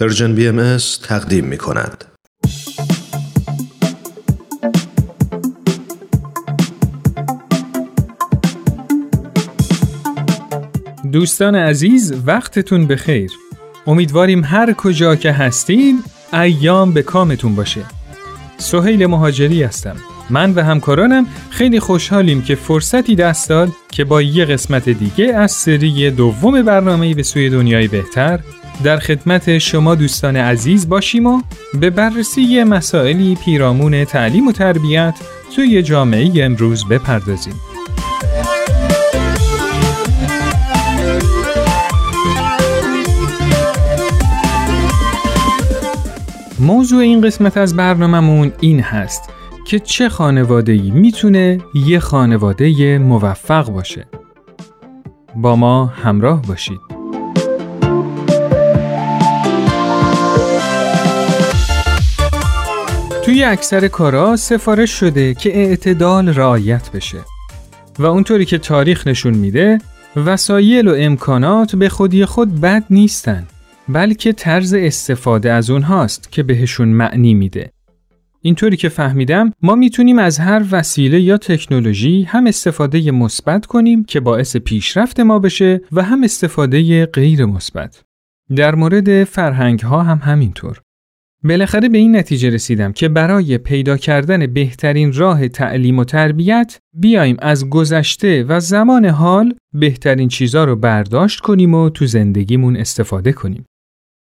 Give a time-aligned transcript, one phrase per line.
[0.00, 2.04] Persian BM تقدیم می کند.
[11.12, 13.30] دوستان عزیز وقتتون بخیر.
[13.86, 16.02] امیدواریم هر کجا که هستین
[16.32, 17.82] ایام به کامتون باشه.
[18.58, 19.96] سهیل مهاجری هستم.
[20.30, 25.52] من و همکارانم خیلی خوشحالیم که فرصتی دست داد که با یه قسمت دیگه از
[25.52, 28.40] سری دوم برنامه به سوی دنیای بهتر
[28.82, 31.42] در خدمت شما دوستان عزیز باشیم و
[31.80, 35.14] به بررسی مسائلی پیرامون تعلیم و تربیت
[35.56, 37.54] توی جامعه امروز بپردازیم.
[46.58, 49.30] موضوع این قسمت از برنامهمون این هست
[49.66, 54.06] که چه خانواده‌ای می‌تونه یه خانواده موفق باشه.
[55.36, 56.93] با ما همراه باشید.
[63.34, 67.18] توی اکثر کارا سفارش شده که اعتدال رعایت بشه.
[67.98, 69.78] و اونطوری که تاریخ نشون میده
[70.16, 73.46] وسایل و امکانات به خودی خود بد نیستن
[73.88, 77.70] بلکه طرز استفاده از اونهاست که بهشون معنی میده.
[78.40, 84.20] اینطوری که فهمیدم ما می‌تونیم از هر وسیله یا تکنولوژی هم استفاده مثبت کنیم که
[84.20, 88.02] باعث پیشرفت ما بشه و هم استفاده غیر مثبت.
[88.56, 90.83] در مورد فرهنگ ها هم همینطور.
[91.44, 97.36] بالاخره به این نتیجه رسیدم که برای پیدا کردن بهترین راه تعلیم و تربیت بیایم
[97.38, 103.64] از گذشته و زمان حال بهترین چیزا رو برداشت کنیم و تو زندگیمون استفاده کنیم.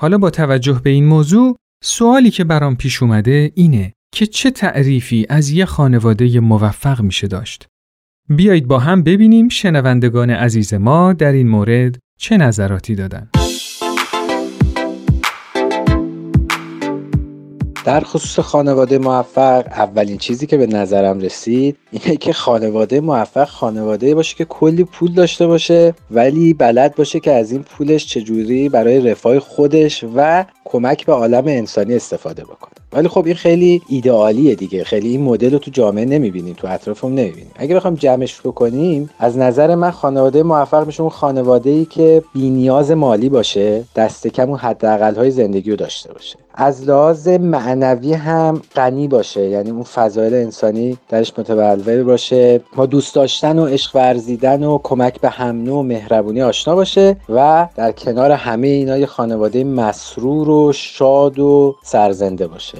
[0.00, 5.26] حالا با توجه به این موضوع سوالی که برام پیش اومده اینه که چه تعریفی
[5.28, 7.66] از یه خانواده موفق میشه داشت؟
[8.28, 13.41] بیایید با هم ببینیم شنوندگان عزیز ما در این مورد چه نظراتی دادن.
[17.84, 24.14] در خصوص خانواده موفق اولین چیزی که به نظرم رسید اینه که خانواده موفق خانواده
[24.14, 29.10] باشه که کلی پول داشته باشه ولی بلد باشه که از این پولش چجوری برای
[29.10, 32.81] رفاه خودش و کمک به عالم انسانی استفاده بکنه.
[32.92, 34.84] ولی خب این خیلی ایدئالیه دیگه.
[34.84, 39.38] خیلی این مدل رو تو جامعه نمی‌بینیم تو اطرافمون نمی‌بینیم اگه بخوام جمعش بکنیم از
[39.38, 44.58] نظر من خانواده موفق میشه اون خانواده ای که نیاز مالی باشه دست کم اون
[44.58, 46.36] حداقل های زندگی رو داشته باشه.
[46.54, 52.60] از لحاظ معنوی هم غنی باشه یعنی اون فضایل انسانی درش متبلور باشه.
[52.76, 57.68] با دوست داشتن و عشق ورزیدن و کمک به هم و مهربونی آشنا باشه و
[57.76, 62.78] در کنار همه اینا یه خانواده مسرور و شاد و سرزنده باشه.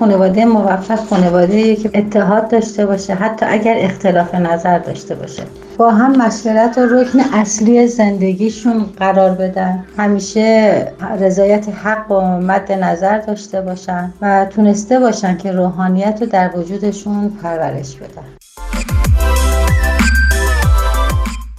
[0.00, 5.42] خانواده موفق خانواده که اتحاد داشته باشه حتی اگر اختلاف نظر داشته باشه.
[5.78, 9.84] با هم مسئولیت و رکن اصلی زندگیشون قرار بدن.
[9.96, 16.50] همیشه رضایت حق و مد نظر داشته باشن و تونسته باشن که روحانیت رو در
[16.56, 18.43] وجودشون پرورش بدن.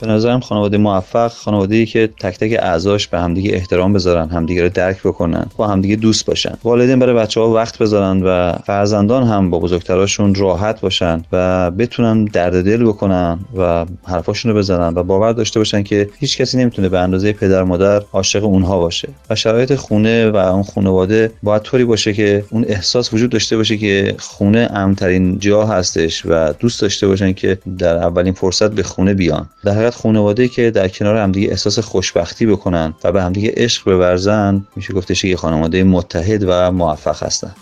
[0.01, 4.63] به نظرم خانواده موفق خانواده ای که تک تک اعضاش به همدیگه احترام بذارن همدیگه
[4.63, 6.57] رو درک بکنن با همدیگه دوست باشن.
[6.63, 12.25] والدین برای بچه ها وقت بذارن و فرزندان هم با بزرگتراشون راحت باشن و بتونن
[12.25, 16.89] درد دل بکنن و حرفاشون رو بزنن و باور داشته باشن که هیچ کسی نمی‌تونه
[16.89, 19.09] به اندازه پدر مادر عاشق اونها باشه.
[19.29, 23.77] و شرایط خونه و اون خانواده باید طوری باشه که اون احساس وجود داشته باشه
[23.77, 29.13] که خونه امترین جا هستش و دوست داشته باشن که در اولین فرصت به خونه
[29.13, 29.49] بیان.
[29.63, 34.67] در حقیقت خانواده که در کنار همدیگه احساس خوشبختی بکنن و به همدیگه عشق بورزن
[34.75, 37.55] میشه گفتش که خانواده متحد و موفق هستن.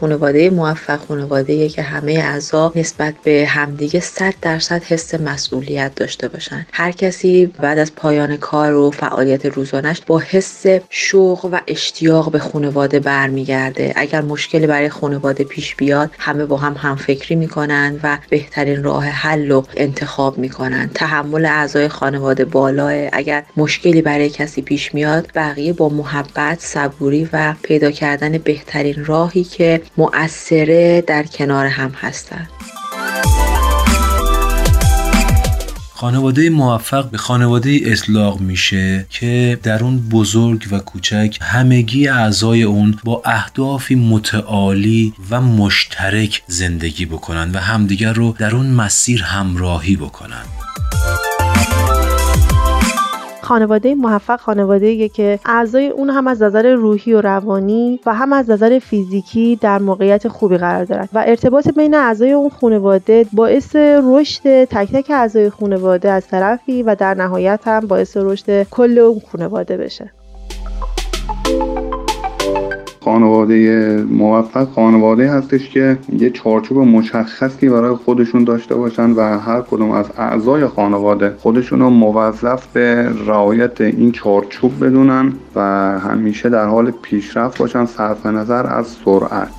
[0.00, 6.66] خانواده موفق خانواده که همه اعضا نسبت به همدیگه 100 درصد حس مسئولیت داشته باشن.
[6.72, 12.38] هر کسی بعد از پایان کار و فعالیت روزانش با حس شوق و اشتیاق به
[12.38, 13.92] خانواده برمیگرده.
[13.96, 19.48] اگر مشکلی برای خانواده پیش بیاد همه با هم همفکری می‌کنن و بهترین راه حل
[19.48, 20.90] رو انتخاب می‌کنن.
[20.94, 27.54] تحمل اعضای خانواده بالاه اگر مشکلی برای کسی پیش میاد بقیه با محبت صبوری و
[27.62, 32.48] پیدا کردن بهترین راهی که مؤثره در کنار هم هستند
[35.96, 42.98] خانواده موفق به خانواده اطلاق میشه که در اون بزرگ و کوچک همگی اعضای اون
[43.04, 50.44] با اهدافی متعالی و مشترک زندگی بکنن و همدیگر رو در اون مسیر همراهی بکنن.
[53.46, 58.50] خانواده موفق خانواده که اعضای اون هم از نظر روحی و روانی و هم از
[58.50, 61.08] نظر فیزیکی در موقعیت خوبی قرار دارن.
[61.12, 66.94] و ارتباط بین اعضای اون خانواده باعث رشد تک تک اعضای خانواده از طرفی و
[66.94, 70.12] در نهایت هم باعث رشد کل اون خانواده بشه.
[73.06, 79.90] خانواده موفق خانواده هستش که یه چارچوب مشخصی برای خودشون داشته باشن و هر کدوم
[79.90, 85.60] از اعضای خانواده خودشون رو موظف به رعایت این چارچوب بدونن و
[85.98, 89.54] همیشه در حال پیشرفت باشن صرف نظر از سرعت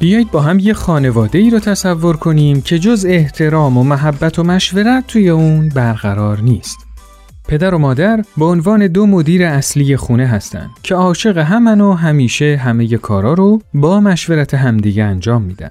[0.00, 4.42] بیایید با هم یه خانواده ای رو تصور کنیم که جز احترام و محبت و
[4.42, 6.91] مشورت توی اون برقرار نیست.
[7.48, 12.60] پدر و مادر به عنوان دو مدیر اصلی خونه هستند که عاشق همن و همیشه
[12.64, 15.70] همه کارا رو با مشورت همدیگه انجام میدن.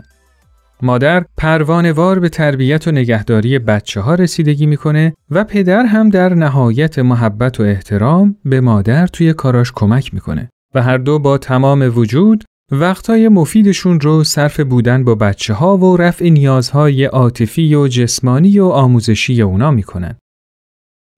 [0.81, 6.99] مادر پروانوار به تربیت و نگهداری بچه ها رسیدگی می‌کنه و پدر هم در نهایت
[6.99, 12.43] محبت و احترام به مادر توی کاراش کمک می‌کنه و هر دو با تمام وجود
[12.71, 18.65] وقتای مفیدشون رو صرف بودن با بچه ها و رفع نیازهای عاطفی و جسمانی و
[18.65, 20.15] آموزشی اونا می‌کنن.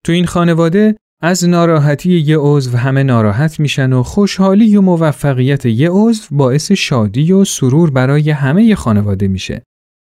[0.04, 5.90] تو این خانواده از ناراحتی یه عضو همه ناراحت میشن و خوشحالی و موفقیت یه
[5.90, 9.62] عضو باعث شادی و سرور برای همه خانواده میشه.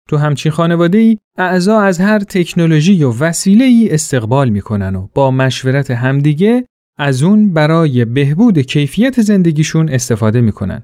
[0.08, 5.30] تو همچین خانواده ای اعضا از هر تکنولوژی و وسیله ای استقبال می‌کنن و با
[5.30, 6.64] مشورت همدیگه
[6.98, 10.82] از اون برای بهبود کیفیت زندگیشون استفاده می‌کنن.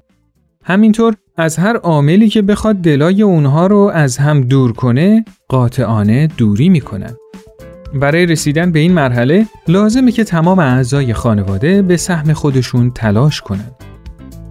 [0.63, 6.69] همینطور از هر عاملی که بخواد دلای اونها رو از هم دور کنه قاطعانه دوری
[6.69, 7.15] می‌کنن.
[7.93, 13.75] برای رسیدن به این مرحله لازمه که تمام اعضای خانواده به سهم خودشون تلاش کنند.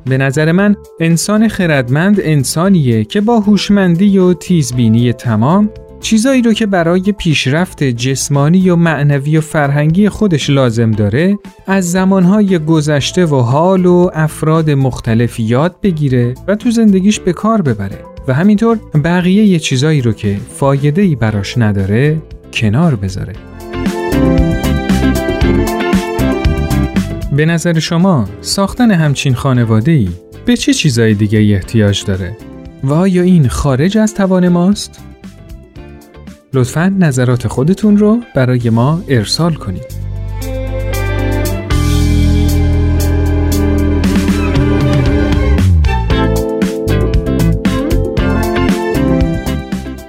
[0.05, 6.67] به نظر من انسان خردمند انسانیه که با هوشمندی و تیزبینی تمام چیزایی رو که
[6.67, 13.87] برای پیشرفت جسمانی و معنوی و فرهنگی خودش لازم داره از زمانهای گذشته و حال
[13.87, 17.99] و افراد مختلف یاد بگیره و تو زندگیش به کار ببره
[18.29, 23.32] و همینطور بقیه یه چیزایی رو که فایده ای براش نداره کنار بذاره
[27.32, 30.08] به نظر شما ساختن همچین خانواده ای
[30.46, 32.37] به چه چیزای دیگه احتیاج داره؟
[32.84, 35.00] و آیا این خارج از توان ماست؟
[36.54, 40.01] لطفا نظرات خودتون رو برای ما ارسال کنید.